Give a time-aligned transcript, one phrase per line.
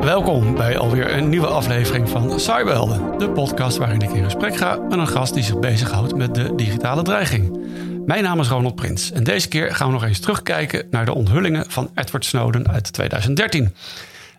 [0.00, 4.76] Welkom bij alweer een nieuwe aflevering van Cyberhelden, de podcast waarin ik in gesprek ga
[4.76, 7.61] met een gast die zich bezighoudt met de digitale dreiging.
[8.06, 11.14] Mijn naam is Ronald Prins en deze keer gaan we nog eens terugkijken naar de
[11.14, 13.74] onthullingen van Edward Snowden uit 2013.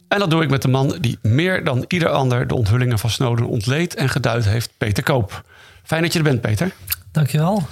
[0.08, 3.10] En dat doe ik met de man die meer dan ieder ander de onthullingen van
[3.10, 5.44] Snowden ontleed en geduid heeft, Peter Koop.
[5.84, 6.72] Fijn dat je er bent, Peter.
[7.12, 7.68] Dankjewel.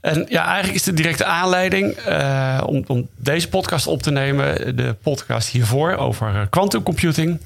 [0.00, 4.76] En ja, eigenlijk is de directe aanleiding uh, om, om, deze podcast op te nemen,
[4.76, 7.40] de podcast hiervoor over eh, quantum computing.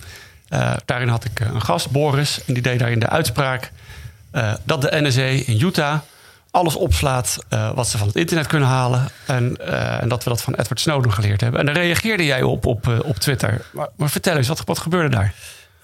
[0.53, 3.73] Uh, daarin had ik een gast, Boris, en die deed daarin de uitspraak
[4.35, 5.99] uh, dat de NSA in Utah
[6.51, 7.39] alles opslaat
[7.75, 9.09] wat ze van het internet kunnen halen.
[9.27, 9.57] En,
[10.01, 11.61] en, dat we dat van Edward Snowden geleerd hebben.
[11.61, 13.65] En daar reageerde jij op op, op Twitter.
[13.73, 15.35] Maar, maar, vertel eens, wat, gebeurde daar?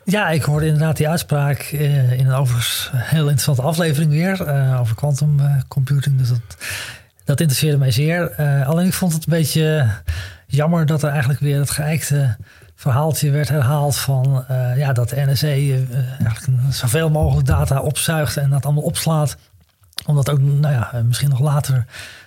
[0.05, 4.41] Ja, ik hoorde inderdaad die uitspraak in een overigens heel interessante aflevering weer
[4.81, 6.19] over quantum computing.
[6.19, 6.57] Dus dat,
[7.25, 8.35] dat interesseerde mij zeer.
[8.67, 9.91] alleen ik vond het een beetje
[10.47, 12.37] jammer dat er eigenlijk weer het geëikte
[12.75, 14.45] verhaaltje werd herhaald van
[14.77, 19.37] ja, dat de NSA eigenlijk zoveel mogelijk data opzuigt en dat allemaal opslaat.
[20.07, 21.87] Om dat ook, nou ja, misschien nog later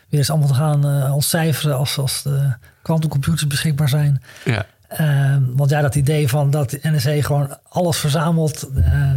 [0.09, 4.21] weer eens allemaal te gaan uh, ontcijferen als, als de quantumcomputers beschikbaar zijn.
[4.45, 4.65] Ja.
[4.87, 8.69] Ehm, want ja, dat idee van dat de NSA gewoon alles verzamelt,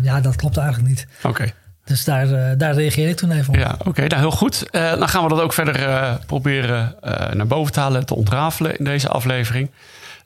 [0.02, 1.06] ja, dat klopt eigenlijk niet.
[1.22, 1.52] Oké.
[1.84, 3.54] Dus daar, daar reageer ik toen even op.
[3.54, 4.66] Ja, oké, okay, nou heel goed.
[4.72, 6.94] dan gaan we dat ook verder proberen
[7.32, 9.70] naar boven te halen, te ontrafelen in deze aflevering.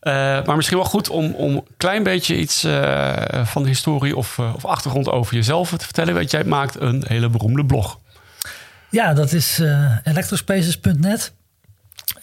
[0.00, 2.60] Maar misschien wel goed om, om een klein beetje iets
[3.44, 6.14] van de historie of, of, achtergrond over jezelf te vertellen.
[6.14, 7.98] Weet jij maakt een hele beroemde blog.
[8.96, 9.62] Ja, dat is
[10.02, 11.32] electrospaces.net.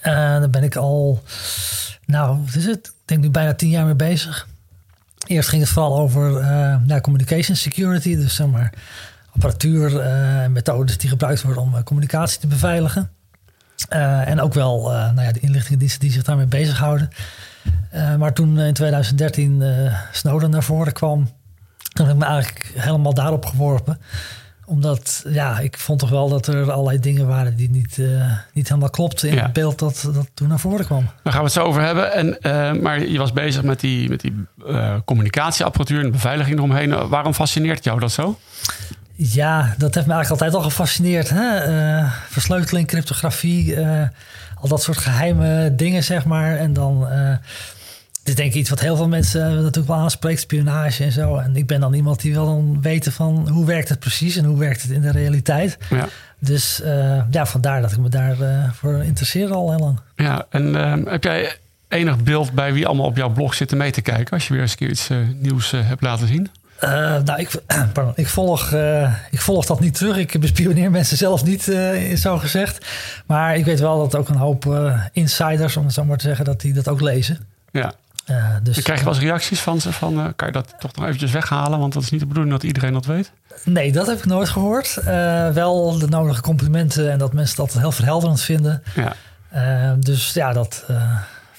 [0.01, 1.23] daar ben ik al,
[2.05, 2.87] nou, wat is het?
[2.87, 4.47] Ik denk nu bijna tien jaar mee bezig.
[5.25, 6.31] Eerst ging het vooral over
[6.85, 8.73] nou, communication security, dus zeg maar
[9.31, 13.11] apparatuur en methodes die gebruikt worden om communicatie te beveiligen.
[13.87, 17.09] en ook wel nou ja, de inlichtingendiensten die zich daarmee bezighouden.
[17.93, 21.29] Uh, maar toen in 2013 uh, Snowden naar voren kwam,
[21.77, 23.97] toen heb ik me eigenlijk helemaal daarop geworpen.
[24.73, 28.67] Omdat, ja, ik vond toch wel dat er allerlei dingen waren die niet, uh, niet
[28.67, 29.43] helemaal klopten in ja.
[29.43, 31.09] het beeld dat, dat toen naar voren kwam.
[31.23, 32.13] Daar gaan we het zo over hebben.
[32.13, 34.45] En, maar je was bezig met die, met die
[35.05, 37.09] communicatieapparatuur en de beveiliging eromheen.
[37.09, 38.39] Waarom fascineert jou dat zo?
[39.15, 41.29] Ja, dat heeft me eigenlijk altijd al gefascineerd.
[41.29, 42.07] Hè?
[42.29, 43.77] versleuteling, cryptografie
[44.59, 46.57] al dat soort geheime dingen, zeg maar.
[46.57, 47.07] En dan,
[48.23, 51.37] dit is denk ik iets wat heel veel mensen natuurlijk wel aanspreekt, spionage en zo.
[51.37, 54.45] En ik ben dan iemand die wil dan weten van hoe werkt het precies en
[54.45, 55.77] hoe werkt het in de realiteit.
[55.89, 56.07] Ja.
[56.39, 59.99] Dus uh, ja, vandaar dat ik me daarvoor uh, voor interesseer al heel lang.
[60.15, 61.55] Ja, en uh, heb jij
[61.87, 64.61] enig beeld bij wie allemaal op jouw blog zitten mee te kijken als je weer
[64.61, 65.09] eens een keer iets
[65.39, 66.49] nieuws hebt laten zien?
[66.83, 66.89] Uh,
[67.23, 67.49] nou, ik,
[67.93, 70.17] pardon, ik, volg, uh, ik volg dat niet terug.
[70.17, 72.85] Ik bespioneer mensen zelf niet, uh, zo gezegd.
[73.25, 76.45] Maar ik weet wel dat ook een hoop insiders, om het zo maar te zeggen,
[76.45, 77.47] dat die dat ook lezen.
[77.71, 77.93] Ja.
[78.63, 81.31] Dus, krijg je wel eens reacties van ze van, kan je dat toch nog eventjes
[81.31, 81.79] weghalen?
[81.79, 83.31] Want dat is niet de bedoeling dat iedereen dat weet.
[83.63, 84.99] Nee, dat heb ik nooit gehoord.
[85.53, 88.83] wel de nodige complimenten en dat mensen dat heel verhelderend vinden.
[88.95, 89.95] Ja.
[89.99, 90.85] dus ja, dat...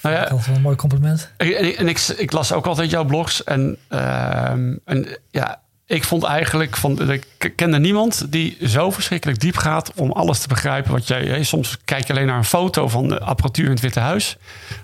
[0.05, 1.31] Nou ja, dat is wel een mooi compliment.
[1.37, 3.45] En, en ik, ik, las ook altijd jouw blogs.
[3.45, 4.51] En, uh,
[4.85, 7.11] en ja, ik vond eigenlijk van.
[7.11, 10.93] Ik kende niemand die zo verschrikkelijk diep gaat om alles te begrijpen.
[10.93, 11.43] Wat jij.
[11.43, 14.37] Soms kijk je alleen naar een foto van de apparatuur in het Witte Huis.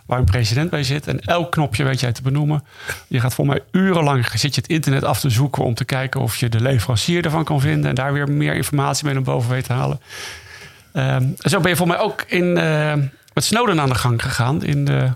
[0.06, 1.06] Waar een president bij zit.
[1.06, 2.64] En elk knopje weet jij te benoemen.
[3.06, 4.26] Je gaat voor mij urenlang.
[4.34, 7.44] Zit je het internet af te zoeken om te kijken of je de leverancier ervan
[7.44, 7.88] kan vinden.
[7.88, 10.00] En daar weer meer informatie mee naar boven weet te halen.
[10.92, 12.56] Um, zo ben je voor mij ook in.
[12.56, 12.94] Uh,
[13.32, 14.64] met Snowden aan de gang gegaan.
[14.64, 15.10] In de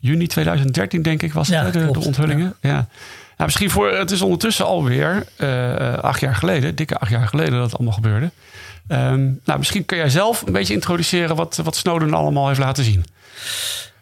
[0.00, 2.54] juni 2013, denk ik, was het, ja, de, de, onthullingen.
[2.60, 2.70] Ja.
[2.70, 2.86] Ja.
[3.36, 7.52] Nou, misschien voor, het is ondertussen alweer uh, acht jaar geleden, dikke acht jaar geleden
[7.52, 8.30] dat het allemaal gebeurde.
[8.88, 12.84] Um, nou, misschien kun jij zelf een beetje introduceren wat, wat Snowden allemaal heeft laten
[12.84, 13.04] zien.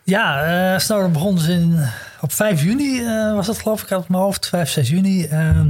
[0.03, 1.89] Ja, uh, Snowden begon dus in,
[2.21, 5.29] op 5 juni, uh, was dat geloof ik uit mijn hoofd, 5, 6 juni.
[5.33, 5.61] Uh,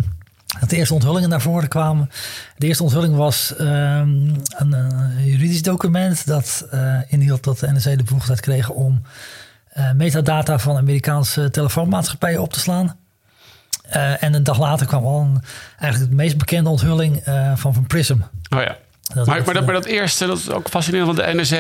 [0.61, 2.11] dat de eerste onthullingen naar voren kwamen.
[2.57, 6.69] De eerste onthulling was um, een, een, juridisch document dat
[7.09, 9.03] inhield dat de NSA de bevoegdheid kreeg om
[9.95, 12.97] metadata van Amerikaanse telefoonmaatschappijen op te slaan.
[13.97, 15.43] Uh, en een dag later kwam al een,
[15.79, 17.23] eigenlijk de meest bekende onthulling
[17.55, 18.17] van Van Prism.
[18.57, 18.77] Oh ja.
[19.15, 21.57] Dat maar, maar, dat, maar dat eerste, dat is ook fascinerend, want de NSA,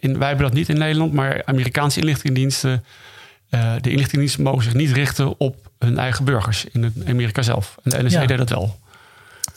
[0.00, 2.84] in, wij hebben dat niet in Nederland, maar Amerikaanse inlichtingendiensten,
[3.50, 7.76] de inlichtingendiensten mogen zich niet richten op hun eigen burgers in Amerika zelf.
[7.82, 8.26] En de ja.
[8.26, 8.78] deed dat wel.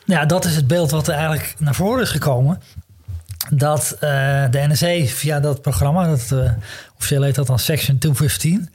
[0.06, 2.62] Ja, dat is het beeld wat er eigenlijk naar voren is gekomen.
[3.50, 6.34] dat de NSA via dat programma, dat
[6.96, 8.70] officieel heet dat dan Section 215,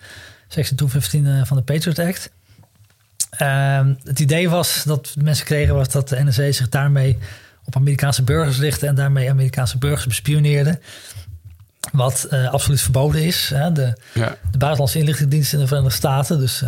[0.48, 2.30] Section 215 uh, van de Patriot Act.
[3.30, 7.18] Ehm, het idee was dat mensen kregen was dat de NSA zich daarmee
[7.64, 10.80] op Amerikaanse burgers richtte en daarmee Amerikaanse burgers bespioneerde.
[11.92, 13.50] Wat absoluut verboden is.
[13.54, 13.72] Hè?
[13.72, 14.36] De, ja.
[14.50, 16.64] de buitenlandse inlichtingendiensten in de Verenigde Staten, dus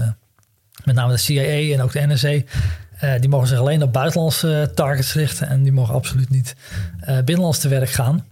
[0.84, 4.70] met name de CIA en ook de NSA, uh, die mogen zich alleen op buitenlandse
[4.74, 6.54] targets richten en die mogen absoluut niet
[7.24, 8.24] binnenlands te werk gaan.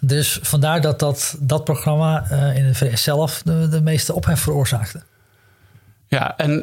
[0.00, 4.40] Dus vandaar dat dat, dat programma uh, in de VS zelf de, de meeste ophef
[4.40, 5.02] veroorzaakte.
[6.08, 6.60] Ja, en,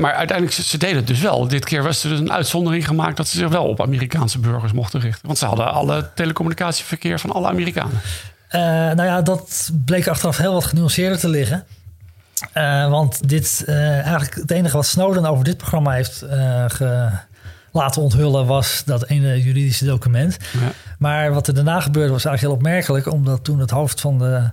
[0.00, 1.48] maar uiteindelijk, ze deden het dus wel.
[1.48, 4.72] Dit keer was er dus een uitzondering gemaakt dat ze zich wel op Amerikaanse burgers
[4.72, 5.26] mochten richten.
[5.26, 8.00] Want ze hadden alle telecommunicatieverkeer van alle Amerikanen.
[8.96, 11.64] nou ja, dat bleek achteraf heel wat genuanceerder te liggen.
[12.54, 16.24] Uh, want dit, eigenlijk het enige wat Snowden over dit programma heeft
[16.66, 17.10] ge,
[17.76, 20.36] laten onthullen was dat ene juridische document.
[20.52, 20.72] Ja.
[20.98, 24.50] Maar wat er daarna gebeurde was eigenlijk heel opmerkelijk, omdat toen het hoofd van de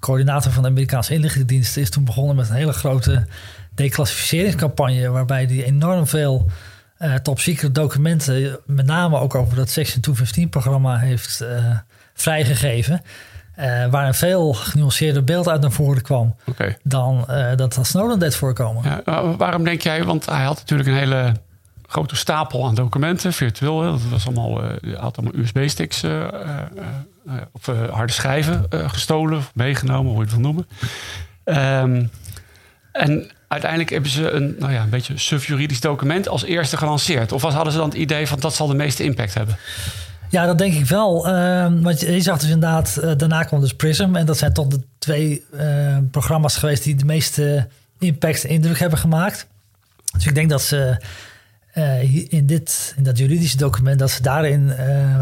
[0.00, 3.26] coördinator van de Amerikaanse inlichtingendienst is toen begonnen met een hele grote
[3.74, 6.50] declassificeringscampagne, waarbij die enorm veel
[7.22, 11.44] top secret documenten, met name ook over dat Section 215 programma, heeft
[12.14, 13.02] vrijgegeven.
[13.58, 16.36] Uh, waar een veel genuanceerder beeld uit naar voren kwam
[16.82, 19.02] dan uh, dat Snowden deed voorkomen.
[19.04, 21.32] Ja, waarom denk jij, want hij had natuurlijk een hele
[21.92, 23.80] grote stapel aan documenten, virtueel.
[23.80, 26.04] Dat was allemaal, uh, had allemaal USB-sticks
[27.52, 30.66] of harde schijven gestolen, meegenomen, hoe je het wil noemen.
[31.44, 32.10] Um,
[32.92, 37.32] en uiteindelijk hebben ze een, nou ja, een beetje sub-juridisch document als eerste gelanceerd.
[37.32, 39.56] Of was, hadden ze dan het idee van dat zal de meeste impact hebben?
[40.28, 41.28] Ja, dat denk ik wel.
[41.28, 44.14] Uh, want je zag dus inderdaad, uh, daarna kwam dus Prism.
[44.14, 47.68] En dat zijn toch de twee uh, programma's geweest die de meeste
[47.98, 49.46] impact indruk hebben gemaakt.
[50.12, 50.96] Dus ik denk dat ze
[51.72, 54.72] eh, in, dit, in dat juridische document, dat ze daarin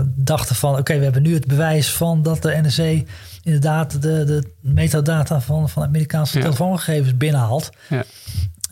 [0.05, 3.03] dachten van oké, we hebben nu het bewijs van dat de NSA
[3.43, 6.45] inderdaad de, de metadata van, van Amerikaanse ja.
[6.45, 7.71] telefoongegevens binnenhaalt.
[7.89, 8.05] Ja.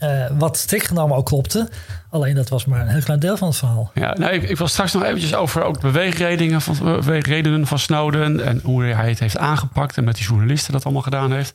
[0.03, 1.69] Uh, wat strikt genomen ook klopte.
[2.11, 3.91] Alleen dat was maar een heel klein deel van het verhaal.
[3.95, 7.79] Ja, nou, ik, ik wil straks nog eventjes over ook de beweegredenen van, beweegredenen van
[7.79, 8.45] Snowden.
[8.45, 9.97] En hoe hij het heeft aangepakt.
[9.97, 11.55] En met die journalisten dat allemaal gedaan heeft.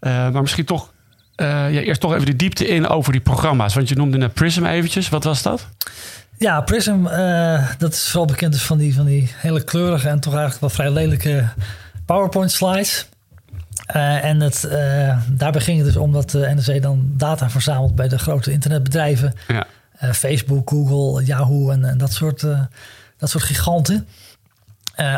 [0.00, 0.92] Uh, maar misschien toch
[1.36, 3.74] uh, ja, eerst toch even de diepte in over die programma's.
[3.74, 5.08] Want je noemde net Prism eventjes.
[5.08, 5.68] Wat was dat?
[6.38, 7.02] Ja, Prism,
[7.78, 10.70] dat is vooral bekend dus van die, van die hele kleurige en toch eigenlijk wel
[10.70, 11.48] vrij lelijke
[12.06, 13.08] PowerPoint slides.
[13.96, 14.68] Uh, en het,
[15.28, 19.34] daarbij ging het dus om dat de NRC dan data verzamelt bij de grote internetbedrijven.
[19.48, 19.66] Ja.
[20.12, 22.40] Facebook, Google, Yahoo en, en dat, soort,
[23.18, 24.06] dat soort giganten.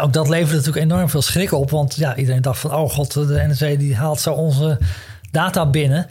[0.03, 1.71] ook dat leverde natuurlijk enorm veel schrik op.
[1.71, 4.79] Want ja, iedereen dacht van, oh god, de NRC die haalt zo onze
[5.37, 6.07] data binnen.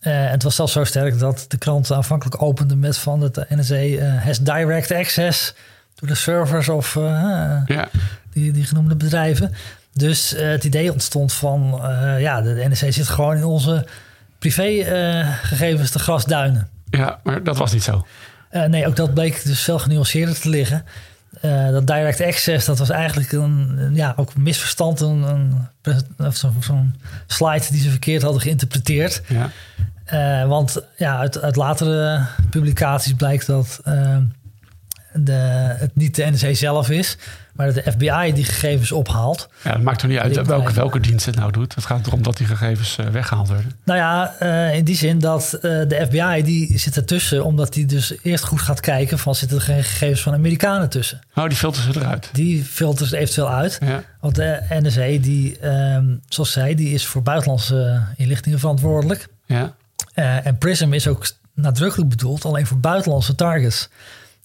[0.00, 4.38] het was zelfs zo sterk dat de krant aanvankelijk opende met van het NRC has
[4.38, 5.54] direct access
[5.94, 7.88] to the servers of ja.
[8.32, 9.54] die, die genoemde bedrijven.
[9.98, 13.86] Dus uh, het idee ontstond van, uh, ja, de NEC zit gewoon in onze
[14.38, 16.68] privégegevens uh, te grasduinen.
[16.90, 18.06] Ja, maar dat was niet zo.
[18.50, 20.84] nee, ook dat bleek dus veel genuanceerder te liggen.
[21.70, 25.00] Dat direct access, dat was eigenlijk een, ja, ook een misverstand.
[25.00, 25.22] Een,
[25.82, 26.84] een, zo'n zo
[27.26, 29.22] slide die ze verkeerd hadden geïnterpreteerd.
[29.28, 30.46] Ja.
[30.46, 33.80] want ja, uit, uit latere publicaties blijkt dat
[35.20, 35.32] de,
[35.78, 37.16] het niet de NEC zelf is,
[37.52, 39.48] maar dat de FBI die gegevens ophaalt.
[39.64, 41.74] Ja, het maakt toch niet uit welke, welke dienst het nou doet.
[41.74, 43.72] Het gaat erom dat die gegevens uh, weggehaald worden.
[43.84, 47.86] Nou ja, uh, in die zin dat uh, de FBI die zit ertussen, omdat die
[47.86, 51.20] dus eerst goed gaat kijken van zitten er geen gegevens van Amerikanen tussen.
[51.34, 52.30] Oh, die filteren ze eruit.
[52.32, 53.78] Die filteren ze eventueel uit.
[53.80, 54.02] Ja.
[54.20, 59.28] Want de NSA, die, um, zoals zei, die is voor buitenlandse inlichtingen verantwoordelijk.
[59.46, 59.74] Ja.
[60.14, 63.88] en PRISM is ook nadrukkelijk bedoeld alleen voor buitenlandse targets.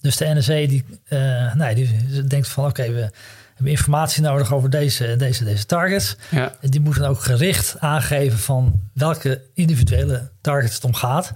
[0.04, 3.10] Dus de NSA die, uh, nee, die denkt van oké, we
[3.54, 6.16] hebben informatie nodig over deze, deze, deze targets.
[6.30, 6.54] Ja.
[6.60, 11.32] Die moeten ook gericht aangeven van welke individuele targets het om gaat.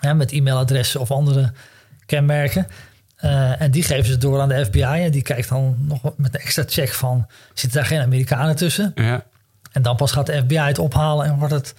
[0.00, 1.52] Hè, met e-mailadressen of andere
[2.06, 2.66] kenmerken.
[3.24, 4.82] Uh, en die geven ze door aan de FBI.
[4.82, 7.26] En die kijkt dan nog met een extra check van...
[7.54, 8.92] zitten daar geen Amerikanen tussen?
[8.94, 9.24] Ja.
[9.72, 11.74] En dan pas gaat de FBI het ophalen en wordt het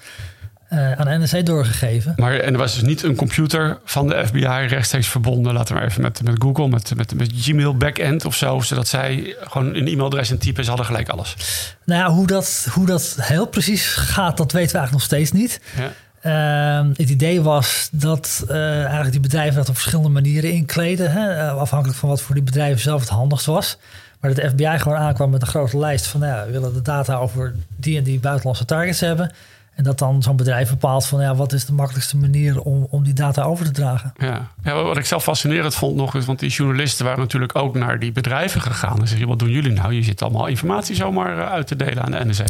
[0.69, 2.13] uh, aan NSC doorgegeven.
[2.17, 5.79] Maar en er was dus niet een computer van de FBI rechtstreeks verbonden, laten we
[5.79, 9.75] maar even met, met Google, met, met, met Gmail backend of zo, zodat zij gewoon
[9.75, 11.36] een e-mailadres en typen, ze hadden gelijk alles.
[11.84, 15.31] Nou ja, hoe dat, hoe dat heel precies gaat, dat weten we eigenlijk nog steeds
[15.31, 15.62] niet.
[15.77, 15.91] Ja.
[16.25, 21.12] Uh, het idee was dat uh, eigenlijk die bedrijven dat op verschillende manieren inkleden.
[21.12, 21.50] Hè?
[21.50, 23.77] afhankelijk van wat voor die bedrijven zelf het handigst was.
[24.19, 26.19] Maar dat de FBI gewoon aankwam met een grote lijst van...
[26.19, 29.31] Nou ja, we willen de data over die en die buitenlandse targets hebben.
[29.75, 33.03] En dat dan zo'n bedrijf bepaalt van ja, wat is de makkelijkste manier om, om
[33.03, 34.13] die data over te dragen.
[34.17, 34.48] Ja.
[34.63, 38.00] ja, wat ik zelf fascinerend vond nog is, want die journalisten waren natuurlijk ook naar
[38.00, 39.00] die bedrijven gegaan.
[39.00, 39.94] En zeggen, wat doen jullie nou?
[39.94, 42.48] Je zit allemaal informatie zomaar eh, uit te delen aan de NEC.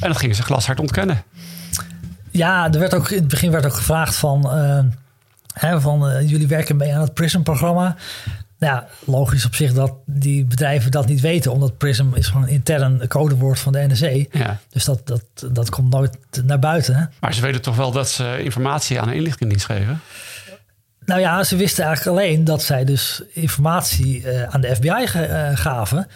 [0.00, 1.22] En dat gingen ze glashard ontkennen.
[2.30, 4.78] Ja, er werd ook, in het begin werd ook gevraagd van, uh,
[5.52, 7.96] hè, van uh, jullie werken mee aan het PRISM-programma.
[8.62, 12.42] Nou ja, logisch op zich dat die bedrijven dat niet weten, omdat Prism is gewoon
[12.42, 14.34] een intern codewoord van de NEC.
[14.34, 14.58] Ja.
[14.68, 16.94] Dus dat, dat, dat komt nooit naar buiten.
[16.94, 17.04] Hè?
[17.20, 20.00] Maar ze weten toch wel dat ze informatie aan een inlichtingendienst geven?
[21.04, 25.50] Nou ja, ze wisten eigenlijk alleen dat zij dus informatie uh, aan de FBI uh,
[25.54, 26.06] gaven.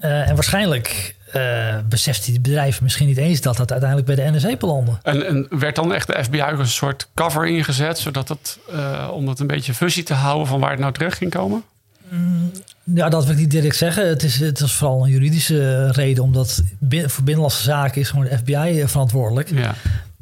[0.00, 4.36] Uh, en waarschijnlijk uh, beseft die bedrijf misschien niet eens dat dat uiteindelijk bij de
[4.36, 4.92] NSA belandde.
[5.02, 9.28] En, en werd dan echt de FBI een soort cover ingezet, zodat het, uh, om
[9.28, 11.62] het een beetje fusie te houden van waar het nou terecht ging komen?
[12.08, 12.50] Mm,
[12.84, 14.08] ja, dat wil ik niet direct zeggen.
[14.08, 18.38] Het is, het is vooral een juridische reden, omdat voor binnenlandse zaken is gewoon de
[18.38, 19.50] FBI eh, verantwoordelijk.
[19.50, 19.74] Ja.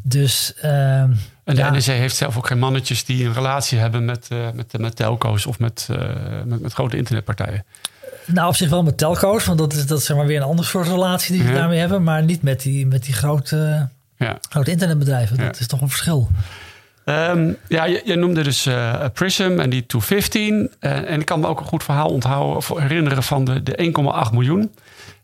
[0.02, 0.52] Dus.
[0.64, 1.92] Uh, en de ja.
[1.92, 5.58] Heeft zelf ook geen mannetjes die een relatie hebben met, uh, met, met telco's of
[5.58, 5.98] met, uh,
[6.44, 7.64] met, met grote internetpartijen.
[8.32, 10.42] Nou, op zich wel met telco's, want dat is, dat is zeg maar weer een
[10.42, 12.02] ander soort relatie die we daarmee hebben.
[12.02, 14.38] Maar niet met die, met die grote, ja.
[14.50, 15.36] grote internetbedrijven.
[15.36, 16.28] Dat is toch een verschil.
[17.04, 20.70] Um, ja, je, je, noemde dus uh, Prism en die 215.
[20.80, 23.92] Uh, en ik kan me ook een goed verhaal onthouden of herinneren van de, de
[24.28, 24.72] 1,8 miljoen.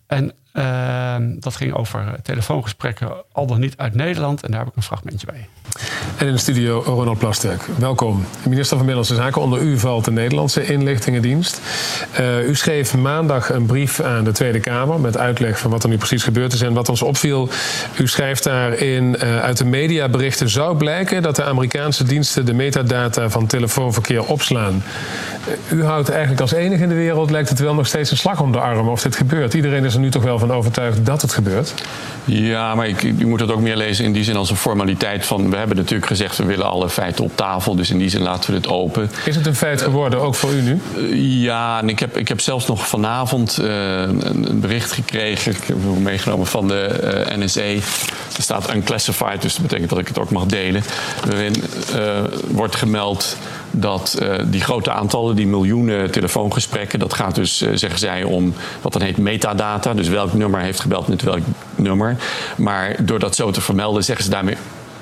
[0.07, 4.43] En uh, dat ging over telefoongesprekken, al dan niet uit Nederland.
[4.43, 5.49] En daar heb ik een fragmentje bij.
[6.17, 7.63] En in de studio Ronald Plasterk.
[7.79, 8.25] Welkom.
[8.45, 9.43] Minister van Binnenlandse Zaken.
[9.43, 11.61] Onder u valt de Nederlandse inlichtingendienst.
[12.21, 15.89] Uh, u schreef maandag een brief aan de Tweede Kamer met uitleg van wat er
[15.89, 16.63] nu precies gebeurd is.
[16.63, 17.49] En wat ons opviel,
[17.99, 23.31] u schrijft daarin uh, uit de mediaberichten zou blijken dat de Amerikaanse diensten de metadata
[23.31, 24.83] van telefoonverkeer opslaan.
[25.71, 28.17] Uh, u houdt eigenlijk als enige in de wereld, lijkt het wel nog steeds een
[28.17, 29.55] slag om de arm of dit gebeurt.
[29.55, 31.75] Iedereen is er nu toch wel van overtuigd dat het gebeurt.
[32.25, 35.27] Ja, maar ik, u moet het ook meer lezen in die zin als een formaliteit
[35.27, 35.51] van...
[35.51, 37.77] we hebben natuurlijk gezegd, we willen alle feiten op tafel.
[37.77, 39.11] Dus in die zin laten we het open.
[39.25, 40.81] Is het een feit geworden, ook voor u nu?
[40.97, 43.67] Uh, ja, en ik heb, ik heb zelfs nog vanavond uh,
[44.01, 45.53] een, een, bericht gekregen...
[45.53, 47.61] ik heb het meegenomen van de uh, NSA.
[47.61, 50.83] Er staat unclassified, dus dat betekent dat ik het ook mag delen.
[51.27, 51.55] Waarin
[52.49, 53.37] wordt gemeld
[53.79, 58.55] dat uh, die grote aantallen, die miljoenen telefoongesprekken, dat gaat dus, uh, zeggen zij, om
[58.83, 59.95] wat dan heet metadata.
[59.95, 61.43] Dus welk nummer heeft gebeld met welk
[61.75, 62.17] nummer.
[62.57, 64.57] Maar door dat zo te vermelden, zeggen ze daarmee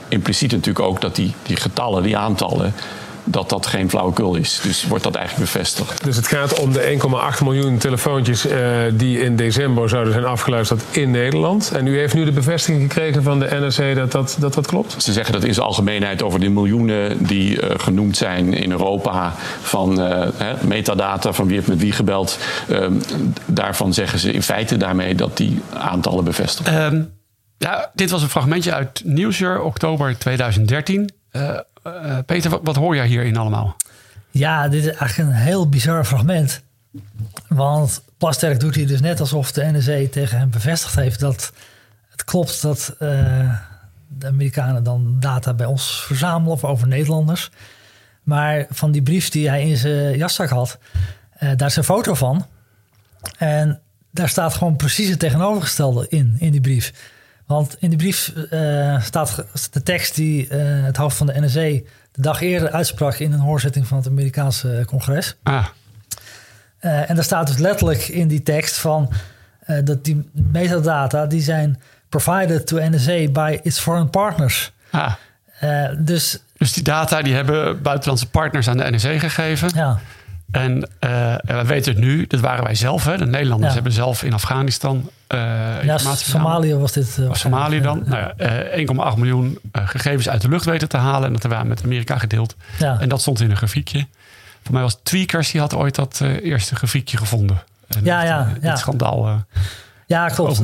[0.08, 2.74] impliciet natuurlijk ook dat die, die getallen, die aantallen
[3.24, 4.60] dat dat geen flauwekul is.
[4.62, 6.04] Dus wordt dat eigenlijk bevestigd.
[6.04, 6.98] Dus het gaat om de
[7.38, 11.72] 1,8 miljoen telefoontjes uh, die in december zouden zijn afgeluisterd in Nederland.
[11.74, 15.02] En u heeft nu de bevestiging gekregen van de NRC dat dat, dat, dat klopt?
[15.02, 19.34] Ze zeggen dat in zijn algemeenheid over de miljoenen die uh, genoemd zijn in Europa
[19.62, 22.38] van uh, hè, metadata, van wie heeft met wie gebeld.
[22.68, 22.92] Ehm,
[23.46, 26.94] daarvan zeggen ze in feite daarmee dat die aantallen bevestigen.
[26.94, 27.12] Um,
[27.58, 31.10] ja, dit was een fragmentje uit Nieuwsuur, oktober 2013.
[31.86, 33.76] Uh, Peter, wat, hoor jij hierin allemaal?
[34.30, 36.62] Ja, dit is eigenlijk een heel bizar fragment.
[37.48, 41.52] Want Plasterk doet hier dus net alsof de NSA tegen hem bevestigd heeft dat
[42.10, 43.08] het klopt dat uh,
[44.08, 47.50] de Amerikanen dan data bij ons verzamelen over Nederlanders.
[48.22, 50.78] Maar van die brief die hij in zijn jaszak had,
[51.38, 52.46] daar is een foto van.
[53.38, 56.92] En daar staat gewoon precies het tegenovergestelde in, in die brief.
[57.46, 61.60] Want in die brief uh, staat de tekst die uh, het hoofd van de NSA
[62.12, 65.36] de dag eerder uitsprak in een hoorzitting van het Amerikaanse congres.
[65.42, 65.66] Ah.
[66.80, 69.12] Uh, en daar staat dus letterlijk in die tekst van
[69.84, 74.72] dat die metadata die zijn provided to NSA by its foreign partners.
[74.90, 75.12] Ah.
[75.98, 79.70] dus, dus die data die hebben buitenlandse partners aan de NSA gegeven.
[79.74, 79.98] Ja.
[80.50, 80.88] En
[81.40, 83.04] we weten het nu, dat waren wij zelf.
[83.04, 83.16] Hè?
[83.16, 83.74] De Nederlanders ja.
[83.74, 85.10] hebben zelf in Afghanistan
[85.82, 87.16] ja, Somalië was dit.
[87.20, 88.04] Uh, Somalië dan.
[88.10, 88.34] Ja.
[88.36, 91.26] Nou 1,8 miljoen gegevens uit de lucht weten te halen.
[91.26, 92.56] En dat hebben we met Amerika gedeeld.
[92.78, 93.00] Ja.
[93.00, 94.06] En dat stond in een grafiekje.
[94.62, 97.62] Voor mij was Tweakers, die had ooit dat eerste grafiekje gevonden.
[97.88, 98.70] En ja, ja, ja.
[98.70, 99.44] Het schandaal.
[100.06, 100.58] Ja, klopt.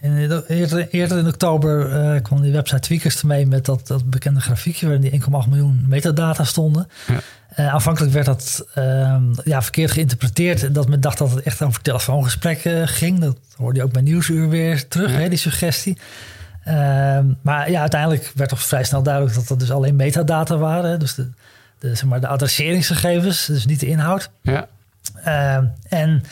[0.00, 4.86] in, eerder, eerder, in oktober kwam die website Tweakers ermee met dat, dat bekende grafiekje
[4.86, 6.88] waarin die 1,8 miljoen metadata stonden.
[7.06, 7.20] Ja.
[7.56, 10.74] Uh, aanvankelijk werd dat uh, ja, verkeerd geïnterpreteerd.
[10.74, 13.18] Dat men dacht dat het echt over telefoongesprekken ging.
[13.18, 15.18] Dat hoorde je ook bij Nieuwsuur weer terug, ja.
[15.18, 15.98] hè, die suggestie.
[16.68, 20.98] Uh, maar ja, uiteindelijk werd toch vrij snel duidelijk dat dat dus alleen metadata waren.
[20.98, 21.30] Dus de,
[21.78, 24.30] de, zeg maar, de adresseringsgegevens, dus niet de inhoud.
[24.42, 24.68] Ja.
[25.24, 26.24] Ehm, en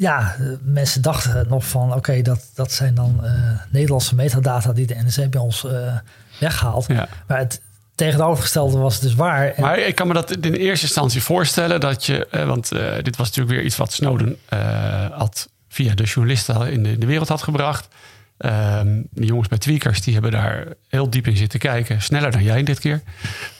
[0.00, 3.32] ja, mensen dachten nog van oké, okay, dat, dat zijn dan eh,
[3.70, 5.96] Nederlandse metadata die de NSC bij ons eh,
[6.38, 6.86] weghaalt.
[6.88, 7.08] Ja.
[7.26, 7.60] Maar het,
[7.94, 9.54] tegenovergestelde was dus waar.
[9.56, 13.16] Maar ik kan me dat in eerste instantie voorstellen dat je, eh, want uh, dit
[13.16, 17.06] was natuurlijk weer iets wat Snowden uh, had via de journalisten in de, in de,
[17.06, 17.88] wereld had gebracht.
[18.36, 22.02] Ehm, de jongens bij Tweakers die hebben daar heel diep in zitten kijken.
[22.02, 23.02] Sneller dan jij dit keer.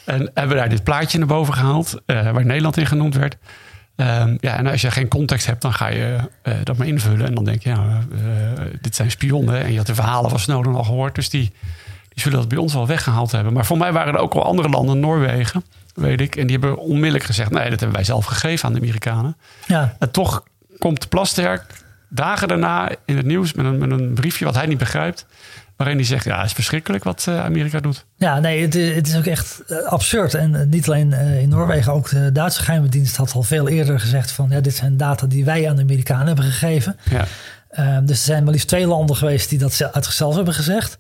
[0.05, 2.01] En hebben daar dit plaatje naar boven gehaald.
[2.07, 3.37] eh, waar Nederland in genoemd werd.
[3.97, 7.27] Ehm, ja, en als je geen context hebt, dan ga je eh, dat maar invullen.
[7.27, 9.63] En dan denk je, ja, eh, dit zijn spionnen.
[9.63, 11.15] En je had de verhalen van Snowden al gehoord.
[11.15, 11.53] Dus die,
[12.09, 13.53] die zullen dat bij ons wel weggehaald hebben.
[13.53, 16.37] Maar voor mij waren er ook wel andere landen, Noorwegen, weet ik.
[16.37, 19.37] En die hebben onmiddellijk gezegd, nee, dat hebben wij zelf gegeven aan de Amerikanen.
[19.67, 20.45] Ja, En toch
[20.79, 21.65] komt Plasterk
[22.09, 25.27] dagen daarna in het nieuws met een, met een briefje wat hij niet begrijpt.
[25.81, 28.05] Waarin hij zegt, ja, het is verschrikkelijk wat eh, Amerika doet.
[28.17, 30.35] ja nee, het, is- het is ook echt eh, absurd.
[30.35, 33.69] En eh, niet alleen eh, in Noorwegen, ook de Duitse geheime dienst had al veel
[33.69, 34.47] eerder gezegd van...
[34.51, 36.97] ja, dit zijn data die wij aan de Amerikanen hebben gegeven.
[37.11, 37.25] Ja,
[37.71, 40.97] Eh, dus er zijn maar liefst twee landen geweest die dat uit zichzelf hebben gezegd.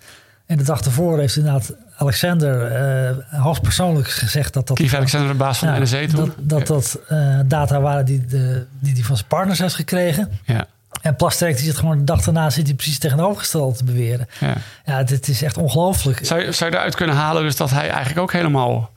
[0.47, 4.77] En de dag ervoor heeft inderdaad Alexander eh hoogstpersoonlijk gezegd dat dat...
[4.77, 6.33] Kief Alexander, de baas van Ja, de NSE toen.
[6.39, 10.29] Dat dat, dat eh, data waren die, de, die die van zijn partners heeft gekregen.
[10.45, 10.67] Ja,
[11.03, 14.27] En Plasterk die zit gewoon de dag daarna zit hij precies tegenovergesteld te beweren.
[14.41, 14.55] ja.
[14.85, 16.27] Ja, dit is echt ongelooflijk.
[16.27, 18.91] Zou, je- zou je eruit kunnen halen dus dat hij eigenlijk ook helemaal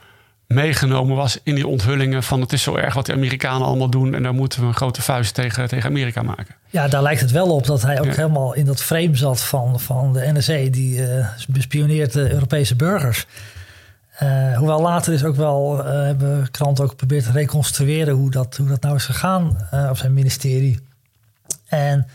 [0.47, 4.13] meegenomen was in die onthullingen van het is zo erg wat de Amerikanen allemaal doen
[4.15, 6.55] en daar moeten we een grote vuist tegen, tegen Amerika maken.
[6.69, 8.11] Ja, daar lijkt het wel op dat hij ook Ja.
[8.15, 13.25] helemaal in dat frame zat van, van de NSA die eh, bespioneert de Europese burgers.
[14.17, 18.55] Eh, hoewel later is ook wel, eh, hebben kranten ook geprobeerd te reconstrueren hoe dat,
[18.57, 19.57] hoe dat nou is gegaan
[19.89, 20.79] op zijn ministerie.
[21.73, 22.07] En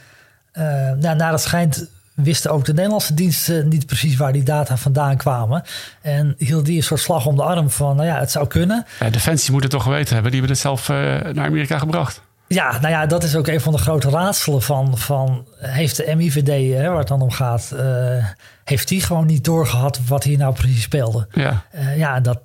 [0.53, 0.65] eh
[1.01, 5.17] nou, naar het schijnt wisten ook de Nederlandse diensten niet precies waar die data vandaan
[5.17, 5.63] kwamen.
[6.01, 8.87] En hield die een soort slag om de arm van, nou ja, het zou kunnen.
[9.01, 10.97] Ja, Defensie moet het toch geweten hebben, die hebben het zelf eh,
[11.33, 12.21] naar Amerika gebracht.
[12.47, 16.15] Ja, nou ja, dat is ook een van de grote raadselen van, van heeft de
[16.17, 18.25] MIVD, hè, waar het dan om gaat, eh,
[18.65, 21.27] heeft die gewoon niet doorgehad wat hier nou precies speelde.
[21.33, 21.63] Ja.
[21.97, 22.39] Ja, dat,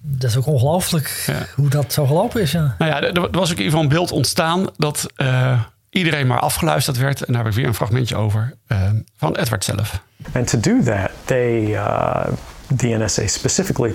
[0.00, 1.34] dat is ook ongelooflijk Ja.
[1.54, 2.52] hoe dat zo gelopen is.
[2.52, 2.74] Ja.
[2.78, 5.06] Nou ja, er er was ook in ieder geval een beeld ontstaan dat
[5.96, 7.24] iedereen maar afgeluisterd werd.
[7.24, 10.00] En daar heb ik weer een fragmentje over eh, van Edward zelf.
[10.32, 13.94] And to do that, they, uh, specifically,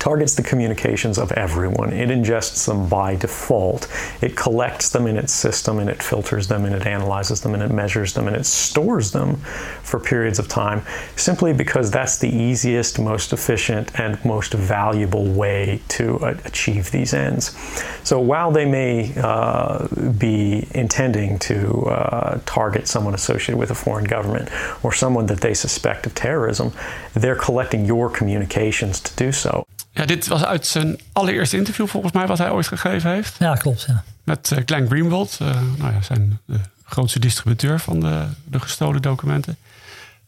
[0.00, 1.92] targets the communications of everyone.
[1.92, 3.86] It ingests them by default.
[4.22, 7.62] It collects them in its system and it filters them and it analyzes them and
[7.62, 9.36] it measures them and it stores them
[9.82, 10.82] for periods of time
[11.16, 17.12] simply because that's the easiest, most efficient, and most valuable way to uh, achieve these
[17.12, 17.54] ends.
[18.02, 19.86] So while they may uh,
[20.18, 24.48] be intending to uh, target someone associated with a foreign government
[24.82, 26.72] or someone that they suspect of terrorism,
[27.12, 29.66] they're collecting your communications to do so.
[29.92, 33.36] Ja, dit was uit zijn allereerste interview volgens mij wat hij ooit gegeven heeft.
[33.38, 33.84] ja, klopt.
[33.88, 34.02] Ja.
[34.24, 35.46] Met eh, Glenn Greenwald, eh,
[35.78, 39.56] nou ja, zijn de grootste distributeur van de, de gestolen documenten.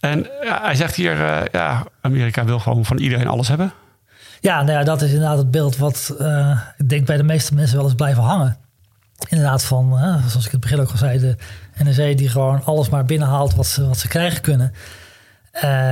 [0.00, 3.72] En ja, hij zegt hier, eh, ja, Amerika wil gewoon van iedereen alles hebben.
[4.40, 6.14] Ja, nou ja, dat is inderdaad het beeld wat
[6.76, 8.56] ik denk bij de meeste mensen wel eens blijven hangen.
[9.28, 11.36] Inderdaad van, zoals ik in het begin ook al zei, de
[11.84, 14.72] NSA die gewoon alles maar binnenhaalt wat ze, wat ze krijgen kunnen.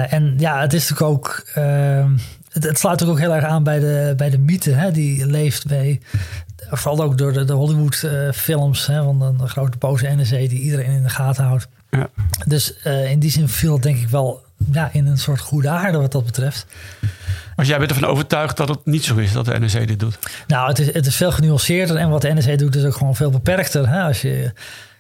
[0.09, 2.07] En ja, het is natuurlijk ook, eh,
[2.51, 5.67] het, het sluit ook heel erg aan bij de, bij de mythe hè, die leeft
[5.67, 6.01] bij,
[6.71, 10.37] vooral ook door de, de Hollywood eh, films hè, van de, de grote boze NSA
[10.37, 11.69] die iedereen in de gaten houdt.
[11.91, 12.09] Ja.
[12.47, 15.69] Dus eh, in die zin viel het denk ik wel ja, in een soort goede
[15.69, 16.67] aarde wat dat betreft.
[17.57, 20.19] Maar jij bent ervan overtuigd dat het niet zo is dat de NSA dit doet.
[20.47, 23.17] Nou, het is, het is veel genuanceerder en wat de NSA doet is ook gewoon
[23.17, 23.89] veel beperkter.
[23.89, 24.03] Hè?
[24.03, 24.53] Als je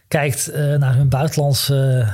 [0.08, 2.08] kijkt eh, naar hun buitenlandse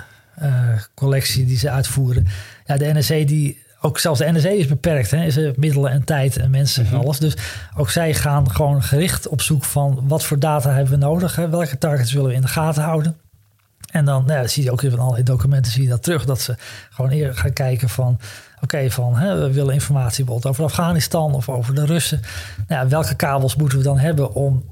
[0.95, 2.27] collectie die ze uitvoeren.
[2.67, 5.11] Ja, de NSA die, ook zelfs de NSA is beperkt.
[5.11, 5.25] Hè?
[5.25, 7.19] Is er middelen en tijd en mensen en alles.
[7.19, 7.37] Dus
[7.77, 11.37] ook zij gaan gewoon gericht op zoek van wat voor data hebben we nodig.
[11.37, 11.49] Hè?
[11.49, 13.17] Welke targets willen we in de gaten houden.
[13.91, 16.25] En dan nou ja, dat zie je ook in allerlei documenten zie je dat terug.
[16.25, 16.55] Dat ze
[16.91, 18.19] gewoon eerder gaan kijken van...
[18.61, 22.21] Oké, van hè, we willen informatie bijvoorbeeld over Afghanistan of over de Russen.
[22.69, 24.65] Nou ja, welke kabels moeten we dan hebben om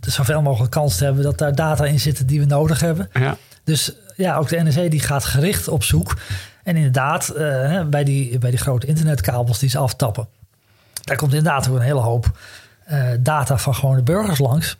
[0.00, 3.08] zoveel mogelijk kans te hebben dat daar data in zitten die we nodig hebben.
[3.12, 3.36] Ja.
[3.64, 6.16] Dus ja, ook de NSA die gaat gericht op zoek.
[6.62, 10.28] En inderdaad, eh, bij, die, bij die grote internetkabels die ze aftappen,
[11.02, 12.38] daar komt inderdaad ook een hele hoop
[12.84, 14.76] eh, data van gewone burgers langs.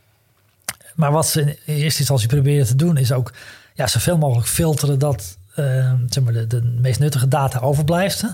[0.95, 3.33] Maar wat ze in eerste instantie proberen te doen, is ook
[3.75, 8.25] ja, zoveel mogelijk filteren dat eh, zeg maar de, de meest nuttige data overblijft.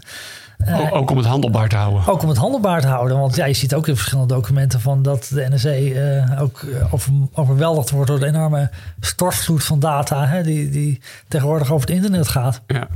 [0.64, 2.07] Eh, ook om het handelbaar te houden.
[2.07, 3.18] ook om het handelbaar te houden.
[3.18, 6.94] Want ja, je ziet ook in verschillende documenten van dat de NSA eh, ook eh,
[6.94, 8.70] over, overweldigd wordt door de enorme
[9.01, 12.61] stortvloed van data hè, die, die tegenwoordig over het internet gaat.
[12.66, 12.88] Ja.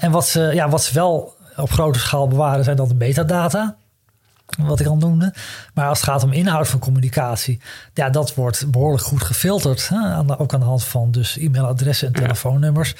[0.00, 3.76] En wat ze, ja, wat ze wel op grote schaal bewaren zijn dan de metadata.
[4.58, 5.34] Wat ik al noemde.
[5.74, 7.60] Maar als het gaat om inhoud van communicatie,
[7.94, 9.88] ja, dat wordt behoorlijk goed gefilterd.
[9.88, 9.96] Hè?
[9.96, 12.94] Aan de, ook aan de hand van dus e-mailadressen en telefoonnummers.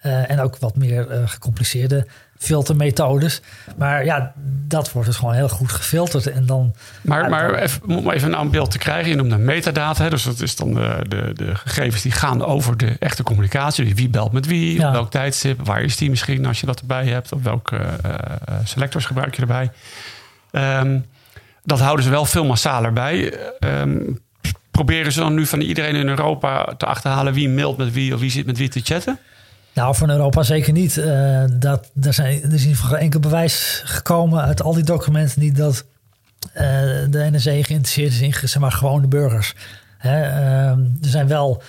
[0.00, 2.06] En ook wat meer gecompliceerde
[2.40, 3.40] filtermethodes.
[3.76, 4.32] Maar ja,
[4.66, 6.26] dat wordt dus gewoon heel goed gefilterd.
[6.26, 10.02] En dan, Maar, maar even, om even een beeld te krijgen, je noemde metadata.
[10.04, 13.94] Hè, dus dat is dan de, de, de gegevens die gaan over de echte communicatie.
[13.94, 14.86] Wie belt met wie, Ja.
[14.86, 18.14] op welk tijdstip, waar is die misschien als je dat erbij hebt, of welke eh,
[18.14, 19.70] eh, selectors gebruik je erbij.
[20.50, 20.98] Ehm,
[21.64, 23.34] dat houden ze wel veel massaler bij.
[23.58, 23.98] Ehm,
[24.70, 28.20] proberen ze dan nu van iedereen in Europa te achterhalen wie mailt met wie of
[28.20, 29.18] wie zit met wie te chatten?
[29.74, 30.98] Nou, van Europa zeker niet.
[30.98, 34.84] Eh, dat, er, zijn, er is in ieder geval enkel bewijs gekomen uit al die
[34.84, 35.84] documenten die dat
[36.52, 36.64] eh,
[37.10, 39.54] de NSA geïnteresseerd is in zeg maar, gewone burgers.
[39.98, 41.62] Hè, ehm, er zijn wel,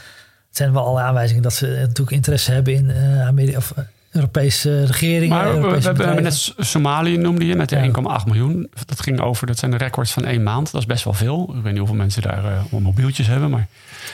[0.49, 3.73] zijn wel alle aanwijzingen dat ze natuurlijk interesse hebben in eh Ameri- of,
[4.11, 5.37] Europese regeringen.
[5.37, 8.19] Maar we, hebben net Somalië noemde je met de Ja.
[8.19, 8.69] 1,8 miljoen.
[8.85, 10.71] Dat ging over, dat zijn de records van één maand.
[10.71, 11.43] Dat is best wel veel.
[11.55, 13.49] Ik weet niet hoeveel mensen daar eh, mobieltjes hebben.
[13.49, 13.67] Maar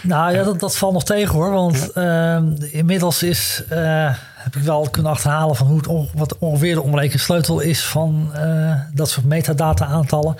[0.03, 1.51] Nou ja, dat, dat valt nog tegen hoor.
[1.51, 6.37] Want ehm, inmiddels is, eh, heb ik wel kunnen achterhalen van hoe het on- wat
[6.37, 10.35] ongeveer de omrekensleutel is van eh, dat soort metadata aantallen.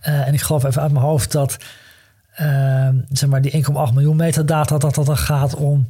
[0.00, 1.56] En ik geloof even uit mijn hoofd dat
[2.34, 5.88] ehm, zeg maar die 1,8 miljoen metadata, dat dat dan gaat om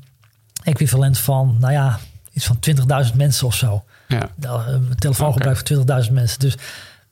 [0.65, 1.99] equivalent van, nou ja,
[2.33, 2.59] iets van
[3.11, 3.85] 20.000 mensen of zo.
[4.09, 5.65] ja, Nou, eh, telefoongebruik van
[6.05, 6.39] 20.000 mensen.
[6.39, 6.55] Dus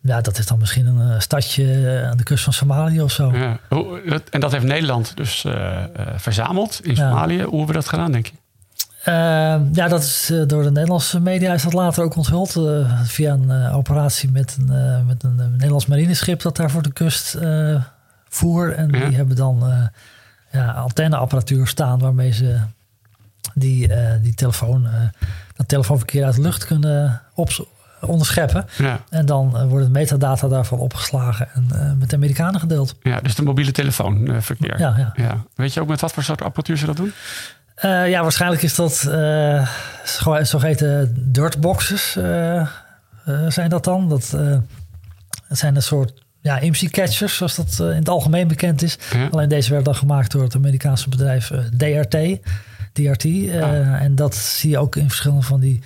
[0.00, 3.32] ja, dat is dan misschien een eh, stadje aan de kust van Somalië of zo.
[3.32, 3.58] ja.
[4.30, 7.08] En dat heeft Nederland dus eh, eh, verzameld in Ja.
[7.08, 7.36] Somalië.
[7.42, 8.32] Hoe hebben we dat gedaan, denk je?
[9.04, 12.56] Ehm, ja, dat is eh, door de Nederlandse media is dat later ook onthuld.
[12.56, 16.70] eh, via een eh, operatie met een, eh, met een eh, Nederlands marineschip dat daar
[16.70, 17.82] voor de kust eh,
[18.28, 18.72] voer.
[18.74, 19.06] En Ja.
[19.06, 19.86] die hebben dan eh
[20.52, 22.56] ja, antenneapparatuur staan waarmee ze
[23.58, 24.92] die, eh, die telefoon, eh,
[25.56, 27.22] dat telefoonverkeer uit de lucht kunnen
[28.00, 28.66] onderscheppen.
[28.78, 32.94] Ja, En dan eh, wordt het metadata daarvan opgeslagen en met de Amerikanen gedeeld.
[33.02, 34.78] ja dus de mobiele telefoonverkeer.
[34.78, 35.44] Ja, ja.
[35.54, 37.12] Weet je ook met wat voor soort apparatuur ze dat doen?
[37.82, 39.68] Ja, waarschijnlijk is dat eh
[40.04, 42.12] zo- zogeheten dirtboxes.
[43.48, 44.08] zijn dat dan?
[44.08, 44.24] Dat,
[45.48, 48.98] zijn een soort ja, IMSI-catchers, zoals dat in het algemeen bekend is.
[49.12, 49.28] Ja.
[49.30, 52.16] Alleen deze werd dan gemaakt door het Amerikaanse bedrijf DRT.
[53.04, 53.24] DRT.
[53.24, 54.02] eh.
[54.02, 55.82] En dat zie je ook in verschillende van die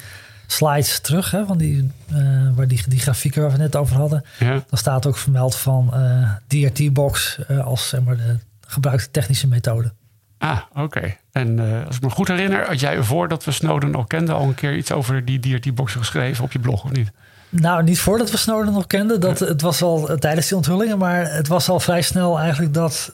[0.46, 1.30] slides terug.
[1.30, 2.16] Hè, van die, eh,
[2.54, 4.24] waar die, die grafieken waar we net over hadden.
[4.38, 4.50] Ja.
[4.50, 9.92] Dan staat ook vermeld van eh, DRT-box als zeg maar, de gebruikte technische methode.
[10.38, 11.16] Ah, oké.
[11.32, 14.34] En als ik me goed herinner, had jij voordat we Snowden al kenden...
[14.34, 17.10] al een keer iets over die DRT-boxen geschreven op je blog, of niet?
[17.48, 19.20] Nou, niet voordat we Snowden nog kenden.
[19.20, 23.12] Dat, Het was al tijdens die onthullingen, maar het was al vrij snel eigenlijk dat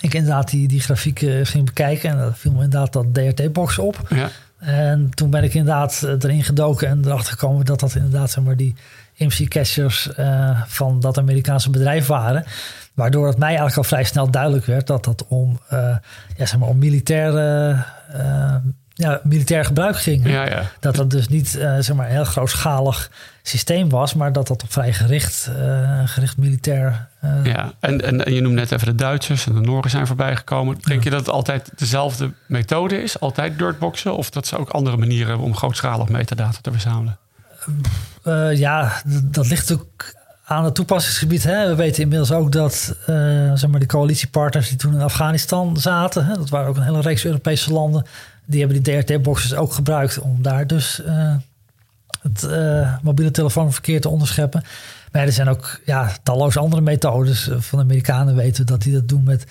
[0.00, 2.10] ik inderdaad die, die grafieken ging bekijken.
[2.10, 4.06] En dat viel me inderdaad dat DRT-box op.
[4.08, 4.30] Ja.
[4.58, 8.44] En toen ben ik inderdaad eh, erin gedoken en erachter gekomen dat dat inderdaad zeg
[8.44, 8.74] maar, die
[9.20, 12.44] IMSI-catchers eh, van dat Amerikaanse bedrijf waren.
[12.94, 15.78] Waardoor het mij eigenlijk al vrij snel duidelijk werd dat dat om, eh,
[16.36, 17.76] ja, zeg maar, om militaire,
[18.12, 18.56] eh,
[19.00, 20.26] ja, militair gebruik ging.
[20.28, 20.62] Ja, ja.
[20.80, 23.10] Dat dat dus niet eh, zeg maar, een heel grootschalig
[23.42, 27.08] systeem was, maar dat dat op vrij gericht, eh, gericht militair.
[27.20, 30.06] eh, Ja, en, en, en je noemde net even de Duitsers en de Noren zijn
[30.06, 30.76] voorbij gekomen.
[30.80, 33.20] Denk je dat het altijd dezelfde methode is?
[33.20, 34.16] Altijd dirtboxen?
[34.16, 37.18] Of dat ze ook andere manieren hebben om grootschalig metadata te verzamelen?
[38.54, 40.12] Ja, dat ligt ook
[40.44, 41.42] aan het toepassingsgebied.
[41.42, 41.68] Hè.
[41.68, 42.96] We weten inmiddels ook dat
[43.54, 47.00] zeg maar de coalitiepartners die toen in Afghanistan zaten, hè, dat waren ook een hele
[47.00, 48.06] reeks Europese landen,
[48.50, 51.34] die hebben die DRT-boxes ook gebruikt om daar dus eh,
[52.22, 54.62] het eh, mobiele telefoonverkeer te onderscheppen.
[55.12, 57.48] Maar ja, er zijn ook ja, talloze andere methodes.
[57.48, 59.44] Eh, Van de Amerikanen weten we dat die dat doen met,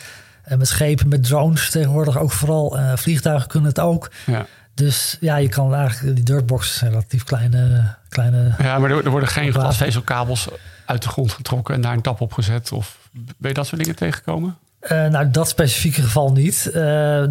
[0.57, 2.77] met schepen, met drones tegenwoordig ook vooral.
[2.95, 4.11] Vliegtuigen kunnen het ook.
[4.25, 9.03] Ja, Dus ja, je kan eigenlijk, die dirtboxes zijn relatief kleine, kleine ja maar er,
[9.05, 10.47] er worden geen glasvezelkabels
[10.85, 12.71] uit de grond getrokken en daar een tap op gezet.
[12.71, 14.57] Of ben je dat soort dingen tegengekomen?
[14.79, 16.65] Eh, nou, dat specifieke geval niet.
[16.67, 16.73] Eh,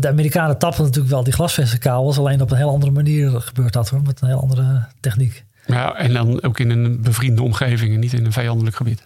[0.01, 2.19] de Amerikanen tappen natuurlijk wel die glasvezelkabels.
[2.19, 4.03] Alleen op een heel andere manier gebeurt dat hoor.
[4.03, 5.45] Met een heel andere techniek.
[5.67, 9.03] Ja, en dan ook in een bevriende omgeving en niet in een vijandelijk gebied.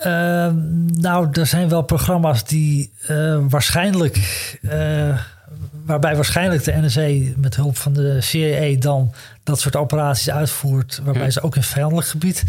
[0.00, 0.48] Eh,
[0.86, 2.92] nou, er zijn wel programma's die
[3.48, 4.20] waarschijnlijk...
[5.84, 11.00] waarbij waarschijnlijk de NSA met hulp van de CIA dan dat soort operaties uitvoert.
[11.04, 11.30] Waarbij Ja.
[11.30, 12.44] ze ook in vijandelijk gebied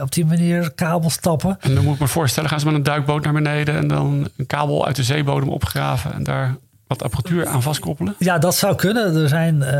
[0.00, 1.56] op die manier kabels tappen.
[1.60, 4.28] En dan moet ik me voorstellen, gaan ze met een duikboot naar beneden en dan
[4.36, 8.14] een kabel uit de zeebodem opgraven en daar wat apparatuur aan vastkoppelen?
[8.18, 9.16] Ja, dat zou kunnen.
[9.16, 9.70] Er zijn, eh,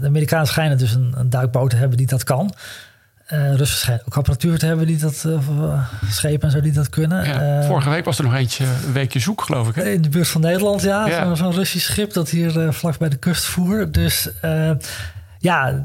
[0.00, 2.54] de Amerikanen schijnen dus een, een duikboot te hebben die dat kan.
[3.26, 6.72] Eh Russen schijnen ook apparatuur te hebben die dat, eh, eh, schepen en zo die
[6.72, 7.24] dat kunnen.
[7.24, 9.74] Ja, Eh, vorige week was er nog eentje, een weekje zoek geloof ik.
[9.74, 9.82] Hè?
[9.90, 11.06] in de buurt van Nederland, ja.
[11.06, 11.34] Ja.
[11.34, 13.92] Zo'n Russisch schip dat hier eh, vlak bij de kust voer.
[13.92, 14.70] Dus eh,
[15.42, 15.84] ja,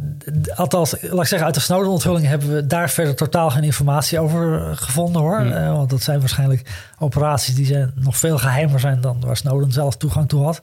[0.55, 4.75] althans, laat ik zeggen, uit de Snowden-onthulling hebben we daar verder totaal geen informatie over
[4.77, 5.39] gevonden hoor.
[5.39, 5.51] Hmm.
[5.51, 9.71] Uh, want dat zijn waarschijnlijk operaties die zijn nog veel geheimer zijn dan waar Snowden
[9.71, 10.61] zelf toegang toe had.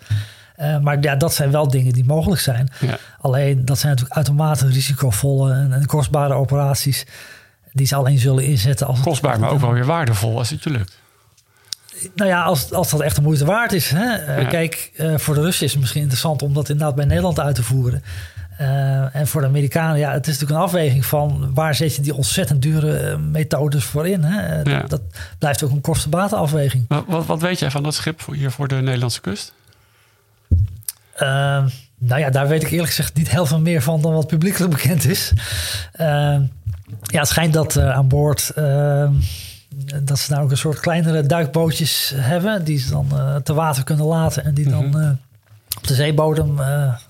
[0.61, 2.69] Uh, maar ja, dat zijn wel dingen die mogelijk zijn.
[2.81, 2.99] Ja.
[3.19, 7.07] Alleen dat zijn natuurlijk uitermate risicovolle en, en, kostbare operaties.
[7.73, 9.01] Die ze alleen zullen inzetten als.
[9.01, 11.01] Kostbaar, maar ook wel weer waardevol als het je lukt.
[12.15, 13.91] Nou ja, als, als dat echt de moeite waard is.
[13.91, 14.41] Hè?
[14.41, 14.49] Ja.
[14.49, 17.63] Kijk, voor de Russen is het misschien interessant om dat inderdaad bij Nederland uit te
[17.63, 18.03] voeren.
[18.63, 22.03] Uh, en voor de Amerikanen, ja, het is natuurlijk een afweging van waar zet je
[22.03, 24.23] die ontzettend dure methodes voor in.
[24.23, 24.61] Hè?
[24.63, 24.81] Ja.
[24.81, 25.01] Dat, dat,
[25.39, 26.85] blijft ook een kostenbatenafweging.
[26.89, 29.53] Wat, wat, wat, weet jij van dat schip hier voor de Nederlandse kust?
[31.23, 31.65] Uh,
[31.99, 34.73] nou ja, daar weet ik eerlijk gezegd niet heel veel meer van dan wat publiekelijk
[34.73, 35.33] bekend is.
[36.01, 36.07] Uh,
[37.03, 38.53] ja, het schijnt dat aan boord
[40.03, 43.09] dat ze nou ook een soort kleinere duikbootjes hebben die ze dan
[43.43, 45.15] te water kunnen laten en die dan Mhm.
[45.79, 46.61] op de zeebodem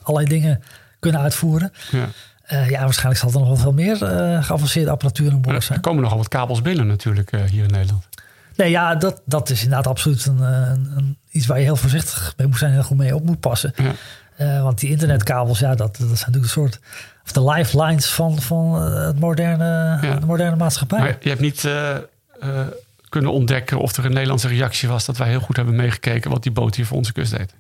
[0.02, 0.62] allerlei dingen
[1.02, 1.72] kunnen uitvoeren.
[1.90, 2.08] Ja.
[2.52, 5.62] Uh, ja, waarschijnlijk zal er nog wel veel meer uh, geavanceerde apparatuur aan boord Er
[5.62, 5.80] zijn.
[5.80, 8.08] komen nogal wat kabels binnen natuurlijk uh, hier in Nederland.
[8.56, 12.34] Nee, ja, dat, dat is inderdaad absoluut een, een, een, iets waar je heel voorzichtig
[12.36, 13.74] mee moet zijn en heel goed mee op moet passen.
[13.76, 14.62] Ja.
[14.62, 16.80] Want die internetkabels, ja, dat, dat zijn natuurlijk een soort.
[17.24, 20.14] Of de lifelines van, van het moderne, Ja.
[20.14, 20.98] de moderne maatschappij.
[20.98, 21.68] Maar je hebt niet
[23.08, 26.42] kunnen ontdekken of er een Nederlandse reactie was dat wij heel goed hebben meegekeken wat
[26.42, 27.54] die boot hier voor onze kust deed.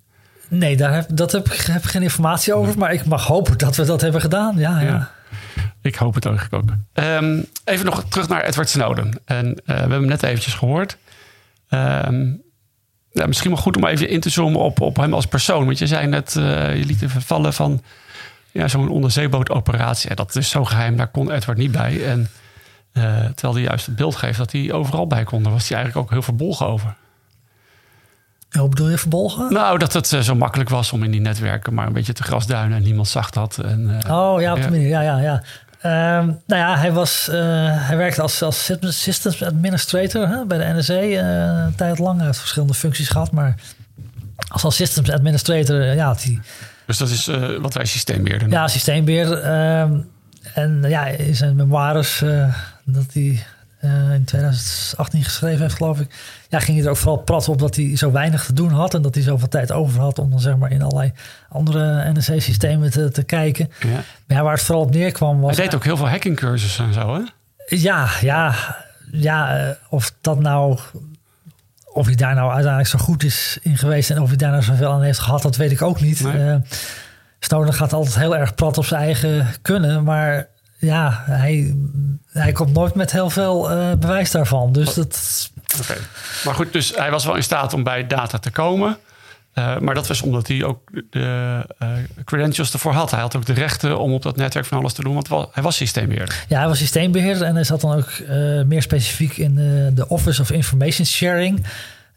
[0.58, 2.78] Nee, daar heb, dat heb, ik- heb ik geen informatie over.
[2.78, 4.56] Maar ik mag hopen dat we dat hebben gedaan.
[4.58, 4.86] Ja, ja.
[4.86, 5.10] Ja.
[5.82, 6.70] Ik hoop het eigenlijk ook.
[6.92, 9.12] Ehm, even nog terug naar Edward Snowden.
[9.24, 10.96] En eh, we hebben hem net eventjes gehoord.
[11.68, 12.24] Ehm,
[13.12, 15.64] ja, misschien wel goed om even in te zoomen op, op hem als persoon.
[15.64, 17.82] Want je zei net, eh, je liet even vallen van
[18.50, 20.14] ja, zo'n onderzeebootoperatie.
[20.14, 22.06] Dat is zo geheim, daar kon Edward niet bij.
[22.06, 22.28] En
[22.92, 25.76] eh, terwijl hij juist het beeld geeft dat hij overal bij kon, daar was hij
[25.78, 26.94] eigenlijk ook heel verbolgen over.
[28.58, 29.52] Hoe bedoel je verbolgen?
[29.52, 32.22] Nou, dat het eh, zo makkelijk was om in die netwerken maar een beetje te
[32.22, 33.58] grasduinen en niemand zag dat.
[33.58, 34.70] En, eh, Oh ja, op die Ja.
[34.70, 34.88] manier.
[34.88, 35.42] Ja, ja, ja.
[35.80, 37.36] Ehm, nou ja, hij, was, eh,
[37.88, 42.16] hij werkte als, als systems administrator hè, bij de NSA eh, een tijd lang.
[42.16, 43.54] Hij heeft verschillende functies gehad, maar
[44.48, 46.40] als, als systems administrator, ja, hij
[46.86, 49.32] Dus dat is wat wij systeembeheerder ja, systeembeheer.
[49.38, 49.92] ehm,
[50.54, 52.22] en ja, in zijn memoires,
[52.84, 53.44] dat hij
[53.82, 56.14] eh, in 2018 geschreven heeft, geloof ik.
[56.48, 58.94] Ja, ging hij er ook vooral prat op dat hij zo weinig te doen had.
[58.94, 61.12] En dat hij zoveel tijd over had om dan zeg maar in allerlei
[61.48, 63.70] andere NSC-systemen te, te kijken.
[63.80, 63.88] Ja.
[64.26, 65.56] Maar ja, waar het vooral op neerkwam was...
[65.56, 67.20] Hij deed ook heel veel hackingcursussen en zo, hè?
[67.76, 68.54] Ja, ja,
[69.12, 69.58] ja.
[69.58, 70.78] eh, Of dat nou.
[71.94, 74.62] Of hij daar nou uiteindelijk zo goed is in geweest en of hij daar nou
[74.62, 76.22] zoveel aan heeft gehad, dat weet ik ook niet.
[76.22, 76.48] Nee.
[76.50, 76.56] Eh,
[77.38, 80.46] Snowden gaat altijd heel erg plat op zijn eigen kunnen, maar
[80.86, 81.74] ja, hij,
[82.32, 84.72] hij komt nooit met heel veel eh, bewijs daarvan.
[84.72, 85.50] Dus dat.
[85.80, 85.94] Oké.
[86.44, 88.98] Maar goed, dus hij was wel in staat om bij data te komen.
[89.52, 91.88] Eh, maar dat was omdat hij ook de eh,
[92.24, 93.10] credentials ervoor had.
[93.10, 95.62] Hij had ook de rechten om op dat netwerk van alles te doen, want hij
[95.62, 96.44] was systeembeheerder.
[96.48, 98.10] Ja, hij was systeembeheerder en hij zat dan ook
[98.66, 101.66] meer specifiek in de, de Office of Information Sharing.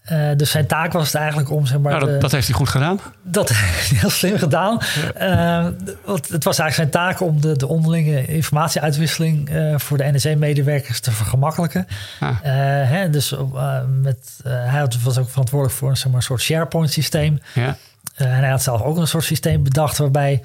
[0.05, 1.91] Eh, dus zijn taak was het eigenlijk om zeg maar.
[1.91, 2.99] Nou, de- dat, dat heeft hij goed gedaan.
[3.21, 4.81] Dat heeft hij heel slim gedaan.
[5.15, 5.67] Eh,
[6.05, 10.99] want het was eigenlijk zijn taak om de, de onderlinge informatieuitwisseling eh, voor de NSE-medewerkers
[10.99, 11.87] te vergemakkelijken.
[12.19, 12.37] Ah.
[12.41, 13.35] Hè, dus
[14.01, 17.41] met, hij was ook verantwoordelijk voor een, zeg maar, soort SharePoint-systeem.
[17.53, 17.77] Ja.
[18.15, 20.41] En hij had zelf ook een soort systeem bedacht waarbij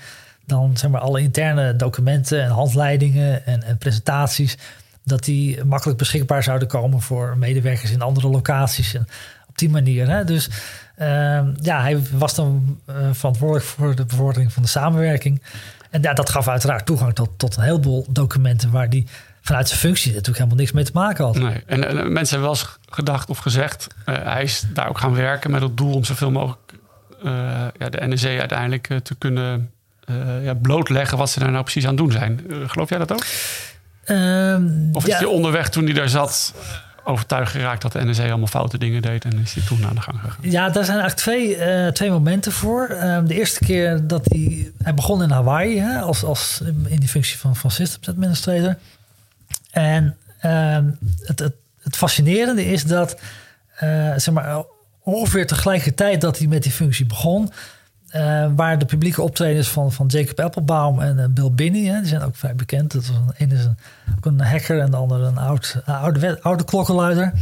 [0.46, 4.56] dan zeg maar, alle interne documenten en handleidingen en, en presentaties,
[5.04, 8.94] dat die makkelijk beschikbaar zouden komen voor medewerkers in andere locaties.
[8.94, 9.08] En
[9.50, 10.08] op die manier.
[10.08, 10.24] Hè?
[10.24, 10.48] Dus
[10.96, 15.42] ehm, ja, hij was dan eh, verantwoordelijk voor de bevordering van de samenwerking.
[15.90, 19.06] En ja, dat gaf uiteraard toegang tot, tot een heleboel documenten waar die
[19.42, 21.38] vanuit zijn functie natuurlijk helemaal niks mee te maken had.
[21.38, 21.62] Nee.
[21.66, 23.86] En, en mensen hebben wel eens gedacht of gezegd...
[24.04, 26.72] eh, hij is daar ook gaan werken met het doel om zoveel mogelijk...
[27.24, 27.30] eh,
[27.78, 29.70] ja, de NSE uiteindelijk te kunnen
[30.42, 31.18] ja, blootleggen...
[31.18, 32.40] wat ze daar nou precies aan het doen zijn.
[32.66, 33.24] Geloof jij dat ook?
[34.04, 36.54] Ehm, Of is ja, hij onderweg toen hij daar zat...
[37.04, 39.24] overtuigd geraakt dat de NSE allemaal foute dingen deed...
[39.24, 40.36] en is hij toen aan de gang gegaan?
[40.40, 42.86] Ja, daar zijn eigenlijk twee, eh, twee momenten voor.
[42.86, 44.72] Ehm, de eerste keer dat hij...
[44.82, 48.76] Hij begon in Hawaii hè, als, als in die functie van, van Systems Administrator.
[49.70, 50.84] En ehm,
[51.24, 53.20] het, het, het fascinerende is dat...
[53.76, 54.62] eh, zeg maar,
[55.02, 57.52] ongeveer tegelijkertijd dat hij met die functie begon...
[58.10, 61.84] eh, waren de publieke optredens van, van Jacob Applebaum en eh, Bill Binney.
[61.84, 62.92] Hè, die zijn ook vrij bekend.
[62.92, 63.78] Dat was een, een is een,
[64.16, 67.32] ook een hacker en de andere een oud, een oude, klokkenluider.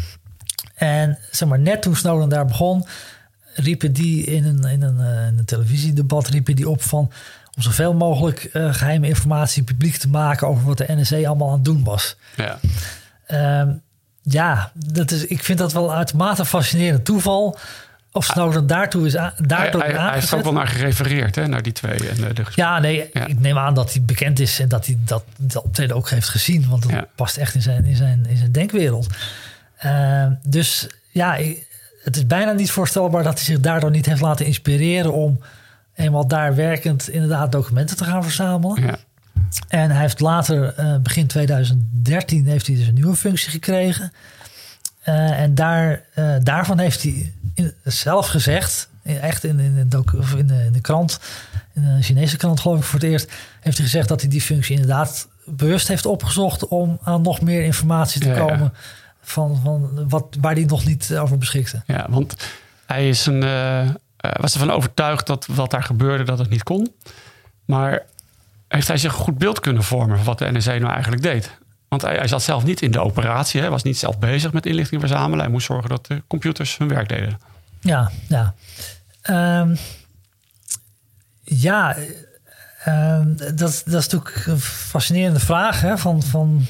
[0.74, 2.86] En zeg maar, net toen Snowden daar begon,
[3.54, 7.10] riepen die in een, in een, in een televisiedebat riepen die op van
[7.58, 11.54] om zoveel mogelijk eh, geheime informatie publiek te maken over wat de NSA allemaal aan
[11.54, 12.16] het doen was.
[12.36, 12.58] Ja.
[13.26, 13.72] Ehm,
[14.22, 17.58] ja, dat is, ik vind dat wel uitermate fascinerend toeval.
[18.12, 19.12] Of Snowden daartoe is,
[19.46, 22.08] daardoor hij, hij, heeft ook wel naar gerefereerd, hè, naar die twee.
[22.08, 22.42] En, de.
[22.54, 23.26] Ja, nee, Ja.
[23.26, 26.28] ik neem aan dat hij bekend is en dat hij dat, dat optreden ook heeft
[26.28, 26.68] gezien.
[26.68, 27.06] Want dat Ja.
[27.14, 29.06] past echt in zijn, in zijn, in zijn denkwereld.
[29.76, 31.38] Eh, dus ja,
[32.02, 35.40] het is bijna niet voorstelbaar dat hij zich daardoor niet heeft laten inspireren om
[35.94, 38.82] eenmaal daar werkend inderdaad documenten te gaan verzamelen.
[38.82, 38.96] Ja.
[39.68, 44.12] En hij heeft later, eh, begin 2013, heeft hij dus een nieuwe functie gekregen.
[45.02, 50.34] Eh, en daar, eh, daarvan heeft hij in- zelf gezegd, echt in, in, de of
[50.34, 51.20] in, de, in de krant,
[51.74, 54.40] in een Chinese krant geloof ik voor het eerst, heeft hij gezegd dat hij die
[54.40, 58.40] functie inderdaad bewust heeft opgezocht om aan nog meer informatie te Ja, ja.
[58.46, 58.72] komen
[59.22, 61.82] van, van wat, waar hij nog niet over beschikte.
[61.86, 62.36] Ja, want
[62.86, 66.94] hij is een, eh, was ervan overtuigd dat wat daar gebeurde, dat het niet kon.
[67.64, 68.02] Maar
[68.68, 71.57] heeft hij zich een goed beeld kunnen vormen van wat de NSA nou eigenlijk deed?
[71.88, 75.00] Want hij, zat zelf niet in de operatie, hij was niet zelf bezig met inlichting
[75.00, 75.44] verzamelen.
[75.44, 77.38] Hij moest zorgen dat de computers hun werk deden.
[77.80, 78.54] Ja, ja.
[79.22, 79.76] Ehm,
[81.42, 81.96] ja,
[82.84, 85.80] ehm, dat, dat is natuurlijk een fascinerende vraag.
[85.80, 86.66] Hè, van, van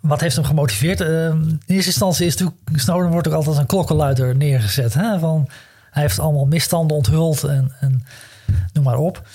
[0.00, 1.00] wat heeft hem gemotiveerd?
[1.00, 2.80] Ehm, in eerste instantie is natuurlijk...
[2.80, 4.94] Snowden wordt ook altijd een klokkenluider neergezet.
[4.94, 5.48] Hè, van,
[5.90, 8.04] hij heeft allemaal misstanden onthuld en, en
[8.72, 9.28] noem maar op.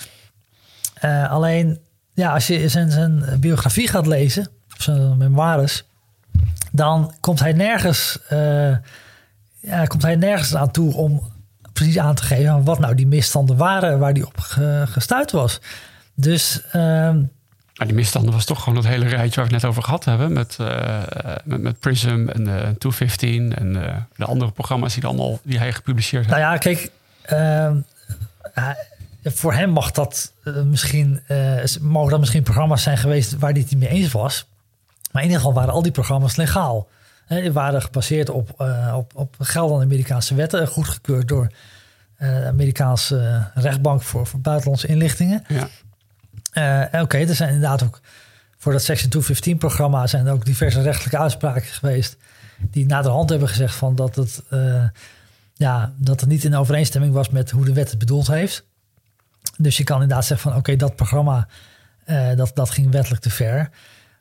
[0.94, 1.78] Eh, alleen,
[2.14, 4.48] ja, als je zijn, zijn biografie gaat lezen...
[4.78, 5.84] of zijn memoires...
[6.72, 8.18] dan komt hij nergens...
[8.28, 8.76] eh,
[9.60, 11.22] ja, komt hij nergens aan toe om
[11.72, 15.60] precies aan te geven wat nou die misstanden waren waar hij op ge- gestuurd was.
[16.14, 17.16] Dus ehm,
[17.76, 20.04] Maar die misstanden was toch gewoon dat hele rijtje waar we het net over gehad
[20.04, 20.32] hebben.
[20.32, 21.02] Met, eh,
[21.44, 25.72] met, met Prism en eh 215 en eh, de andere programma's die, allemaal, die hij
[25.72, 26.38] gepubliceerd heeft.
[26.38, 26.90] nou ja, kijk,
[27.22, 27.76] ehm,
[29.24, 30.32] voor hem mag dat
[30.64, 31.20] misschien,
[31.80, 34.46] mogen dat misschien programma's zijn geweest waar hij het niet mee eens was.
[35.10, 36.88] Maar in ieder geval waren al die programma's legaal.
[37.28, 41.52] Die waren gebaseerd op, eh, op, op geldende Amerikaanse wetten, goedgekeurd door
[42.16, 45.44] eh, de Amerikaanse rechtbank voor, voor buitenlandse inlichtingen.
[45.48, 45.68] Ja.
[46.52, 48.00] Eh, Oké, er zijn inderdaad ook
[48.58, 52.16] voor dat Section 215-programma zijn er ook diverse rechtelijke uitspraken geweest
[52.58, 54.84] die na de hand hebben gezegd van dat het, eh,
[55.54, 58.64] ja, dat het niet in overeenstemming was met hoe de wet het bedoeld heeft.
[59.56, 61.48] Dus je kan inderdaad zeggen van oké, dat programma
[62.04, 63.70] eh, dat, dat ging wettelijk te ver.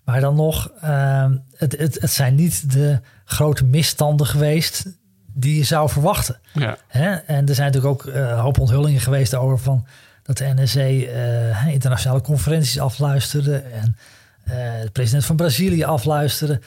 [0.07, 4.85] Maar dan nog, eh, het, het, het zijn niet de grote misstanden geweest
[5.33, 6.39] die je zou verwachten.
[6.53, 6.77] Ja.
[6.87, 7.15] Hè?
[7.15, 9.85] En er zijn natuurlijk ook een hoop onthullingen geweest over van
[10.23, 13.97] dat de NSA eh, internationale conferenties afluisterde en
[14.43, 16.61] eh, de president van Brazilië afluisterde.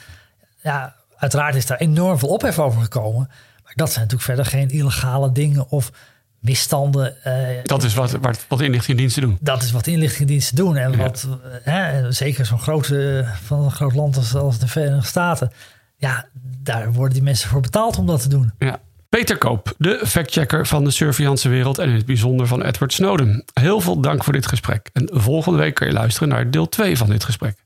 [0.63, 3.29] Ja, uiteraard is daar enorm veel ophef over gekomen.
[3.65, 5.93] Maar dat zijn natuurlijk verder geen illegale dingen of
[6.41, 7.25] misstanden.
[7.25, 9.39] eh, Dat is wat, wat, wat inlichtingendiensten doen.
[9.41, 10.77] dat is wat inlichtingendiensten doen.
[10.77, 11.29] En wat,
[11.65, 15.53] eh, hè, zeker zo'n grote, van een groot land als, als de Verenigde Staten.
[15.97, 16.29] Ja,
[16.63, 18.53] daar worden die mensen voor betaald om dat te doen.
[18.59, 18.81] Ja.
[19.09, 23.45] Peter Koop, de factchecker van de surveillance wereld en in het bijzonder van Edward Snowden.
[23.55, 24.91] Heel veel dank voor dit gesprek.
[24.93, 27.57] En volgende week kan je luisteren naar deel 2 van dit gesprek.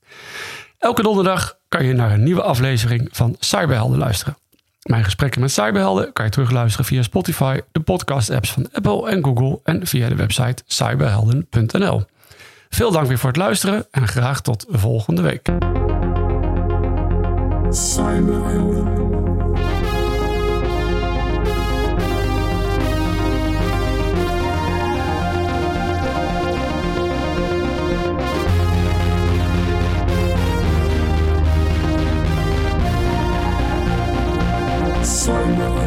[0.78, 4.36] Elke donderdag kan je naar een nieuwe aflevering van Cyberhelden luisteren.
[4.84, 9.60] Mijn gesprekken met cyberhelden kan je terugluisteren via Spotify, de podcast-apps van Apple en Google
[9.62, 12.02] en via de website cyberhelden.nl.
[12.68, 15.48] Veel dank weer voor het luisteren en graag tot volgende week.
[35.04, 35.83] someone